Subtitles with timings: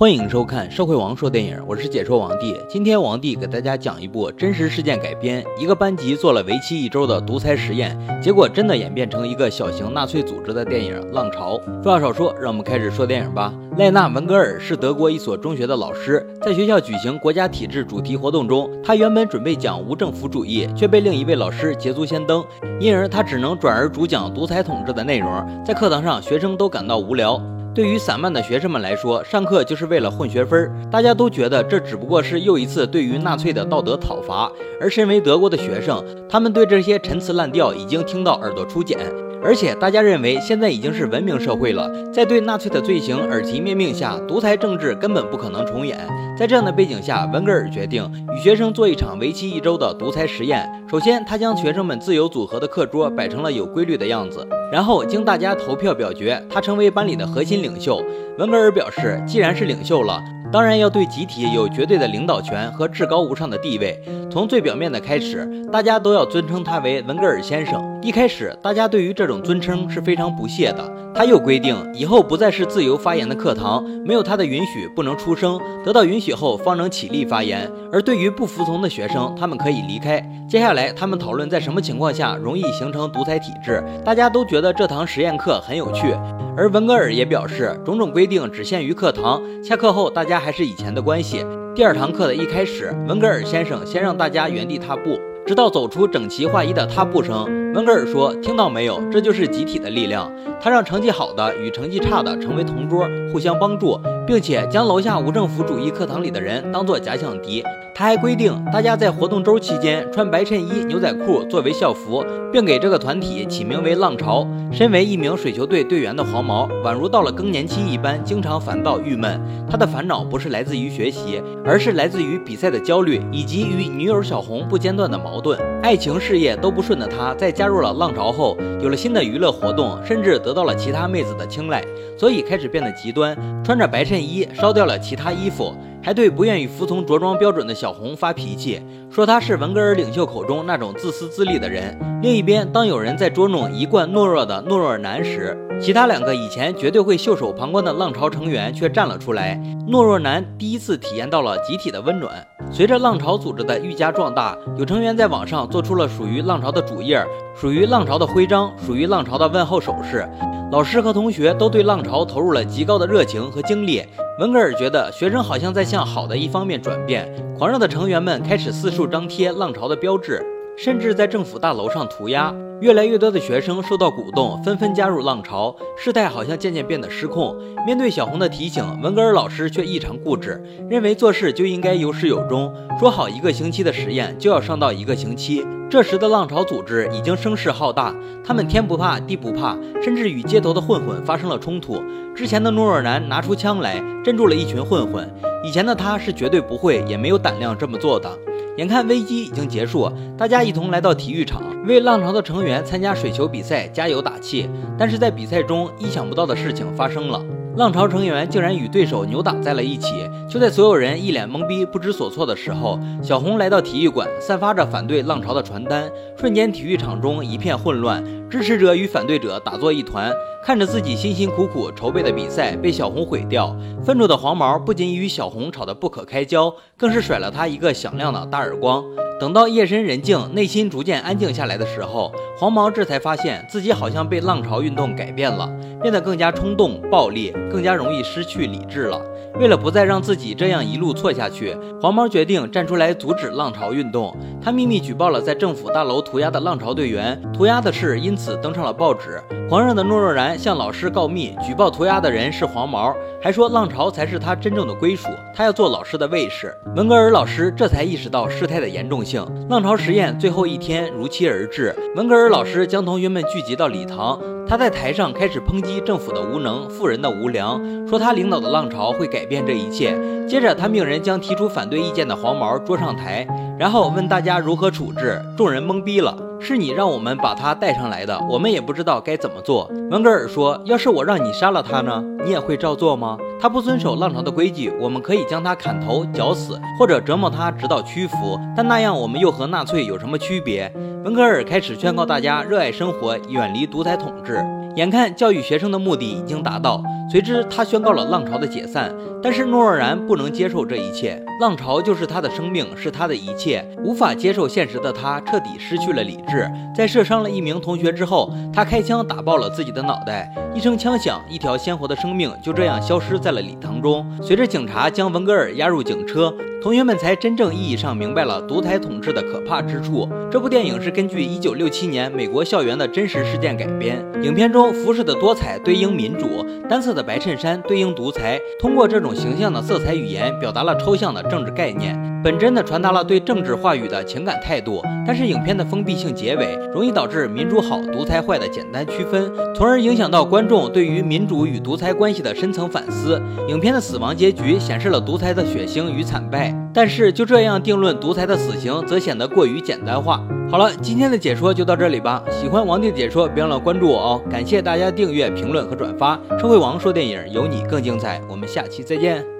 [0.00, 2.56] 欢迎收看《社会王说电影》，我是解说王帝。
[2.70, 11.58] 今天王帝给大家讲一部真实事件改编，一个班级做了为期一周的独裁实验，结果真的演变成一个小型纳粹组织的电影《浪潮》。
[11.82, 13.52] 废话少说，让我们开始说电影吧。
[13.76, 22.42] 赖纳·文格尔是德国一所中学的老师，在学校举行国家体制主题活动中，他原本准备讲无政府主义，却被另一位老师捷足先登，
[22.80, 25.62] 因而他只能转而主讲独裁统治的内容。
[25.62, 27.38] 在课堂上，学生都感到无聊。
[27.72, 30.72] 对于散漫的学生们来说，上课就是为了混学分儿。
[30.90, 34.50] 大家都觉得这只不过是又一次对于纳粹的道德讨伐。
[34.80, 38.98] 而身为德国的学生，他们对这些陈词滥调已经听到耳朵出茧。
[39.42, 45.98] 而且大家认为现在已经是文明社会了，在对纳粹的罪行耳提面命下，独裁政治根本不可能重演。
[46.38, 50.68] 在这样的背景下，文格尔决定与学生做一场为期一周的独裁实验。
[50.88, 54.46] 首先，他将学生们自由组合的课桌摆成了有规律的样子。
[54.72, 58.02] 然后经大家投票表决，他成为班里的核心领袖。
[58.38, 60.22] 文格尔表示，既然是领袖了，
[60.52, 64.00] 当然要对集体有绝对的领导权和至高无上的地位。
[64.30, 67.84] 从最表面的开始，大家都要尊称他为文格尔先生。
[68.02, 70.90] 一开始，大家对于这种尊称是非常不屑的。
[71.14, 77.70] 他又规定，以后不再是自由发言的课堂，没有他的允许不能出声，得到允许后方能起立发言。
[77.92, 80.18] 而对于不服从的学生，他们可以离开。
[80.48, 83.84] 接下来，他们讨论在什么情况下容易形成独裁体制。
[84.02, 86.16] 大家都觉得这堂实验课很有趣，
[86.56, 91.44] 而文格尔也表示，种种规定只限于课堂，下课后大家还是以前的关系。
[91.74, 97.44] 第二堂课的一开始，文格尔先生先让大家原地踏步，直到走出整齐划一的踏步声。
[97.72, 99.00] 文格尔说：“听到没有？
[99.12, 100.28] 这就是集体的力量。
[100.60, 107.62] 他让成绩好的与成绩差的成为同桌，互相帮助，并且将楼下无政府主义课堂里的人当作假想敌。
[107.94, 114.44] 他还规定大家在活动周期间穿白衬衣、牛仔裤作为校服，并给这个团体起名为‘浪潮’。
[114.72, 119.40] 身为一名水球队队员的黄毛，宛如到了更年期一般，经常烦躁郁闷。
[119.70, 125.58] 他的烦恼不是来自于学习，而是来自于比赛的焦虑，以及与女友小红不间断的矛盾。
[125.82, 131.84] 爱情、事业都不顺的他，在。”加入了浪潮后，有了新的娱乐活动，甚至得到了其他妹子的青睐，
[132.16, 138.80] 所以开始变得极端，穿着白衬衣烧掉了其他衣服，还对不愿意服从着装标准的小红发脾气，
[139.10, 141.94] 说他是文格尔领袖口中那种自私自利的人。
[142.22, 149.60] 另一边，当有人在捉弄一贯懦弱的懦弱男时，其他两个以前绝对会袖手旁观的浪潮成员却站了出来。
[149.86, 152.46] 懦弱男第一次体验到了集体的温暖。
[152.72, 157.22] 随着浪潮组织的愈加壮大，有成员在网上做出了属于浪潮的主页。
[157.54, 160.26] 属于浪潮的徽章，属于浪潮的问候手势。
[160.70, 164.02] 老师和同学都对浪潮投入了极高的热情和精力。
[164.38, 167.28] 文格尔觉得学生好像在向好的一方面转变。
[167.58, 170.40] 狂热的成员们开始四处张贴浪潮的标志，
[170.78, 172.54] 甚至在政府大楼上涂鸦。
[172.80, 175.74] 越来越多的学生受到鼓动，纷纷加入浪潮。
[175.98, 177.54] 事态好像渐渐变得失控。
[177.86, 185.66] 面对小红的提醒，文格尔老师却异常固执，认为做事就应该有始有终，说好一个星期的实验就要上到一个星期。
[185.90, 188.14] 这时的浪潮组织已经声势浩大，
[188.44, 192.02] 他们天不怕地不怕，甚至与街头的混混发生了冲突。
[192.34, 195.28] 之前的懦弱男拿出枪来镇住了一群混混，
[195.64, 198.30] 以前的他是绝对不会也没有胆量这么做的。
[198.76, 204.68] 眼看危机已经结束，大家一同来到体育场，为浪潮的成员参加水球比赛加油打气。
[204.96, 207.44] 但是在比赛中，意想不到的事情发生了。
[207.76, 210.28] 浪潮成员竟然与对手扭打在了一起。
[210.48, 216.10] 就在所有人一脸懵逼、不知所措的时候，小红来到体育馆，散发着反对浪潮的传单。
[216.36, 220.32] 瞬间，体育场中一片混乱，支持者与反对者打作一团。
[220.62, 229.02] 看着自己辛辛苦苦筹备的比赛被小红毁掉，愤怒的黄毛不仅与小红吵得不可开交，更是甩了他一个响亮的大耳光。
[229.40, 235.66] 等到夜深人静，内心逐渐安静下来的时候，黄毛这才发现自己好像被浪潮运动改变了，
[236.02, 239.20] 变得更加冲动、暴力，更加容易失去理智了。
[239.58, 244.34] 为了不再让自己这样一路错下去，黄毛决定站出来阻止浪潮运动。
[244.62, 249.42] 他秘密举报了在政府大楼涂鸦的浪潮队员，涂鸦的事因此登上了报纸。
[249.68, 256.74] 狂热的诺若然向老师告密，举报涂鸦的人是黄毛，还说浪潮才是他真正的归属，他要做老师的卫士。
[256.96, 259.44] 文格尔老师这才意识到事态的严重性。
[259.68, 270.16] 浪潮实验最后一天如期而至，文格尔老师将同学们聚集到礼堂，他在台上开始抨击政府的无能、富人的无良，说他领导的浪潮会改变这一切。
[270.46, 273.44] 接着，他命人将提出反对意见的黄毛捉上台，
[273.76, 275.42] 然后问大家如何处置。
[275.56, 276.49] 众人懵逼了。
[276.62, 279.90] 是你让我们把他带上来的，我们也不知道该怎么做。
[280.10, 282.22] 文格尔说：“要是我让你杀了他呢？
[282.44, 283.38] 你也会照做吗？
[283.58, 288.60] 他不遵守浪潮的规矩，我们可以将他砍头、绞死，或者折磨他直到屈服。
[288.76, 290.92] 但那样，我们又和纳粹有什么区别？”
[291.24, 294.62] 文格尔开始劝告大家热爱生活，远离独裁统治。
[294.96, 299.14] 眼看教育学生的目的已经达到，随之他宣告了浪潮的解散。
[299.42, 303.82] 但是诺若然不能接受这一切，浪潮就是他的生命，是他的一切。
[304.04, 306.70] 无法接受现实的他彻底失去了理智。
[306.94, 310.52] 在射伤了一名同学之后，他开枪打爆了自己的脑袋。
[310.74, 314.26] 一声枪响，一条鲜活的生命就这样消失在了礼堂中。
[314.42, 316.52] 随着警察将文格尔押入警车。
[316.82, 320.26] 同学们才真正意义上明白了独裁统治的可怕之处。
[320.50, 324.24] 这部电影是根据1967年美国校园的真实事件改编。
[324.42, 328.58] 影片中服饰的多彩对应民主，单色的白衬衫对应独裁。
[328.80, 335.02] 通过这种形象的色彩语言，表达了抽象的政治概念，本真的传达了对政治话语的情感态度。
[335.26, 343.40] 但是影片的封闭性结尾，容易导致民主好、独裁坏的简单区分，从而影响到观众对于民主与独裁关系的深层反思。
[343.68, 346.69] 影片的死亡结局显示了独裁的血腥与惨败。
[346.92, 350.42] 但是就这样定论独裁的死刑，则显得过于简单化。
[350.70, 352.42] 好了，今天的解说就到这里吧。
[352.50, 354.42] 喜欢王帝的解说，别忘了关注我哦。
[354.48, 356.38] 感谢大家订阅、评论和转发。
[356.60, 358.40] 社会王说电影，有你更精彩。
[358.48, 359.50] 我们下期再见。